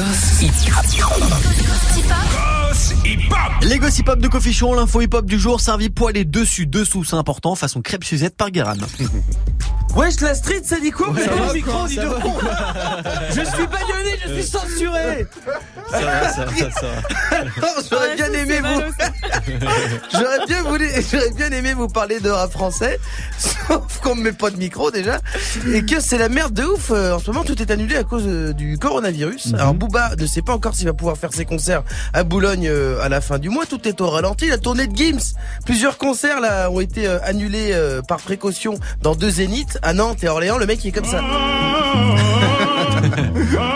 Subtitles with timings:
[0.00, 0.40] Goss
[3.04, 3.20] Hip
[3.60, 3.78] Les
[4.08, 7.54] Hop de Coffee Show, l'info hip hop du jour, servi poêlé dessus, dessous, c'est important,
[7.54, 8.76] façon crêpe Suzette par Guéran.
[9.96, 12.06] Wesh la street ça dit quoi Ouais, Mais ça le va, micro quoi, dit de
[12.08, 12.34] con
[13.30, 15.26] Je suis bagnonné, je suis censuré.
[15.90, 17.66] Ça va, ça va, ça va.
[17.90, 18.80] J'aurais bien aimé vous
[20.12, 23.00] J'aurais bien voulu j'aurais bien aimé vous parler de rap français
[23.38, 25.18] Sauf qu'on me met pas de micro déjà
[25.72, 28.04] Et que c'est la merde de ouf Euh, En ce moment tout est annulé à
[28.04, 29.46] cause euh, du coronavirus.
[29.46, 29.54] Mhm.
[29.56, 31.82] Alors Booba ne sait pas encore s'il va pouvoir faire ses concerts
[32.12, 33.66] à Boulogne euh, à la fin du mois.
[33.66, 34.48] Tout est au ralenti.
[34.48, 35.34] La tournée de Gims.
[35.66, 40.26] Plusieurs concerts là ont été annulés euh, par précaution dans deux zéniths à Nantes et
[40.26, 41.20] à Orléans Le mec il est comme ça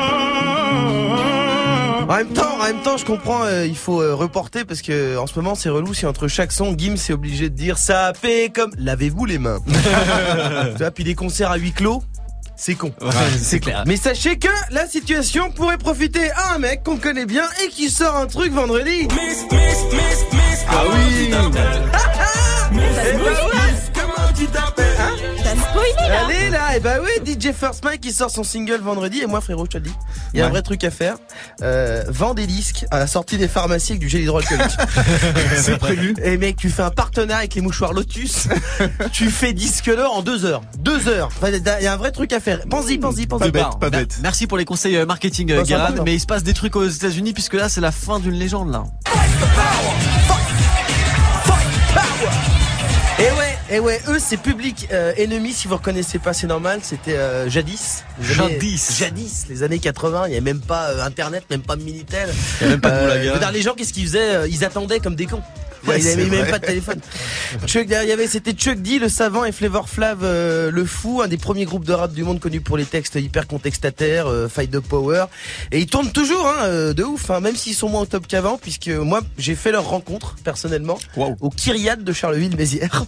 [2.08, 5.16] En même temps, en même temps, je comprends, euh, il faut euh, reporter parce que
[5.16, 5.94] en ce moment c'est relou.
[5.94, 9.60] Si entre chaque son, Gims est obligé de dire ça fait comme lavez-vous les mains.
[9.66, 12.02] tu vois, puis des concerts à huis clos.
[12.56, 12.92] C'est con.
[13.36, 13.84] c'est clair.
[13.86, 17.90] Mais sachez que la situation pourrait profiter à un mec qu'on connaît bien et qui
[17.90, 19.08] sort un truc vendredi.
[20.68, 21.30] Ah oui
[27.34, 29.94] DJ First Mike qui sort son single vendredi et moi frérot, je te le dis,
[30.32, 31.16] il y a un vrai truc à faire.
[31.62, 34.76] Euh, vends des disques à la sortie des pharmacies avec du gel hydroalcoolique.
[35.56, 36.14] C'est prévu.
[36.22, 38.48] Et mec, tu fais un partenariat avec les mouchoirs Lotus.
[39.12, 40.62] tu fais disque d'or en deux heures.
[40.78, 41.28] Deux heures.
[41.28, 42.60] Enfin, Il y a un vrai truc à faire.
[42.68, 43.50] Pense-y, pense-y, pense-y.
[43.50, 44.18] Pas bête.
[44.22, 46.04] Merci pour les conseils euh, marketing, euh, Bah, important.
[46.04, 48.70] Mais il se passe des trucs aux États-Unis puisque là, c'est la fin d'une légende
[48.72, 48.84] là.
[53.74, 57.48] Et ouais, eux c'est public euh, ennemi si vous reconnaissez pas, c'est normal, c'était euh,
[57.48, 58.04] jadis.
[58.18, 58.96] Années- Jadis.
[58.98, 62.28] Jadis, les années 80, il y avait même pas euh, internet, même pas Minitel.
[62.60, 65.00] Il y même pas de Euh, dire, les gens qu'est-ce qu'ils faisaient euh, Ils attendaient
[65.00, 65.42] comme des cons.
[65.86, 66.98] Ouais, il avait même pas de téléphone.
[67.66, 71.20] Chuck, il y avait, c'était Chuck D, le savant, et Flavor Flav, euh, le fou,
[71.22, 74.48] un des premiers groupes de rap du monde connus pour les textes hyper contextataires, euh,
[74.48, 75.26] fight de power.
[75.72, 78.26] Et ils tournent toujours, hein, euh, de ouf, hein, même s'ils sont moins au top
[78.26, 81.36] qu'avant, puisque moi, j'ai fait leur rencontre, personnellement, Wow.
[81.42, 83.04] au Kyriad de Charleville-Mézières.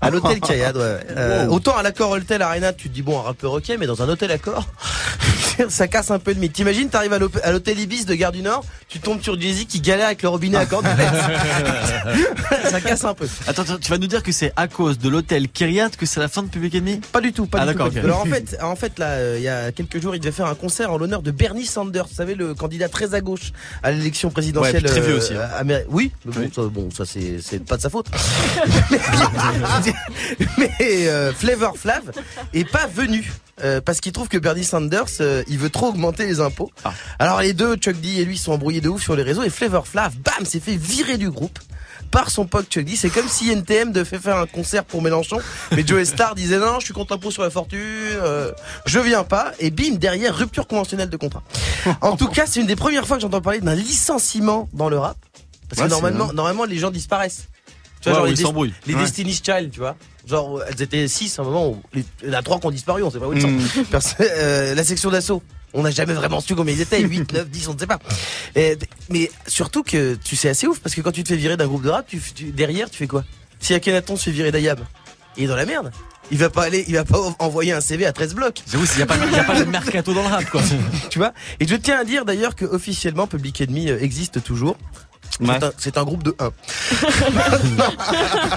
[0.00, 0.98] À l'hôtel Kyriad, ouais.
[1.10, 1.46] Euh.
[1.48, 4.08] Autant à l'accord Hotel Arena, tu te dis bon, un rappeur ok, mais dans un
[4.08, 4.66] hôtel accord,
[5.68, 6.52] ça casse un peu de mythe.
[6.52, 10.06] T'imagines, t'arrives à l'hôtel Ibis de Gare du Nord, tu tombes sur Jay-Z qui galère
[10.06, 10.86] avec le robinet à cordes.
[12.70, 13.28] ça casse un peu.
[13.46, 16.20] Attends, attends, tu vas nous dire que c'est à cause de l'hôtel Kyriat que c'est
[16.20, 17.00] la fin de Public Enemy?
[17.12, 17.82] Pas du tout, pas Ah, du tout.
[18.04, 20.46] Alors en fait, en fait là, euh, il y a quelques jours, il devait faire
[20.46, 23.90] un concert en l'honneur de Bernie Sanders, vous savez le candidat très à gauche à
[23.90, 24.84] l'élection présidentielle.
[24.84, 25.48] Ouais, très vieux aussi, hein.
[25.58, 26.50] améri- Oui, mais bon, Oui.
[26.54, 28.06] ça, bon, ça c'est c'est pas de sa faute.
[30.58, 32.02] mais euh, Flavor Flav
[32.54, 33.30] est pas venu.
[33.62, 36.70] Euh, parce qu'il trouve que Bernie Sanders, euh, il veut trop augmenter les impôts.
[36.84, 36.92] Ah.
[37.18, 39.50] Alors les deux, Chuck D et lui, sont embrouillés de ouf sur les réseaux et
[39.50, 41.58] Flavor Flav, bam, s'est fait virer du groupe
[42.10, 42.96] par son pote Chuck D.
[42.96, 45.38] C'est comme si NTM devait faire un concert pour Mélenchon,
[45.72, 48.50] mais Joe Star disait non, je suis contre l'impôt sur la fortune, euh,
[48.86, 51.42] je viens pas, et bim, derrière, rupture conventionnelle de contrat.
[52.00, 54.98] En tout cas, c'est une des premières fois que j'entends parler d'un licenciement dans le
[54.98, 55.16] rap.
[55.68, 57.44] Parce Ouais, que normalement, normalement, les gens disparaissent.
[58.00, 58.42] Tu Ouais, genre les, Des-
[58.86, 59.02] les Ouais.
[59.02, 59.96] Destiny's Child, tu vois.
[60.26, 62.66] Genre, elles étaient 6 à un moment où les- il y en a 3 qui
[62.66, 63.48] ont disparu, on sait pas où ils sont.
[63.50, 63.84] Mm.
[63.90, 65.42] Perso- euh, la section d'assaut.
[65.72, 67.98] On n'a jamais vraiment su combien ils étaient, 8, 9, 10, on ne sait pas.
[68.56, 68.76] Et-
[69.08, 71.66] mais surtout que tu sais assez ouf, parce que quand tu te fais virer d'un
[71.68, 73.24] groupe de rap, tu, tu- derrière, tu fais quoi?
[73.60, 74.78] Si Akhenaton se fait virer d'Ayam,
[75.36, 75.92] il est dans la merde.
[76.32, 78.62] Il va pas aller, il va pas envoyer un CV à 13 blocs.
[78.70, 80.62] J'avoue, il n'y a, pas- y a pas de mercato dans le rap quoi.
[81.10, 81.32] Tu vois?
[81.60, 84.76] Et je tiens à dire d'ailleurs que officiellement Public Enemy euh, existe toujours.
[85.40, 85.54] Ouais.
[85.58, 86.50] C'est un- C'est un, groupe de 1.
[87.32, 87.84] maintenant,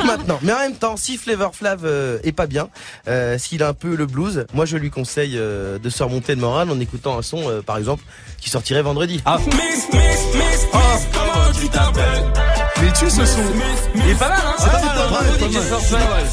[0.05, 0.39] maintenant.
[0.41, 2.69] Mais en même temps, si Flavor Flav euh, est pas bien,
[3.07, 6.35] euh, s'il a un peu le blues, moi je lui conseille euh, de se remonter
[6.35, 8.03] le moral en écoutant un son, euh, par exemple,
[8.39, 9.21] qui sortirait vendredi.
[9.25, 9.37] Ah.
[12.81, 13.39] Mais tu ce son
[13.95, 16.23] Il est pas mal, hein C'est pas mal, hein,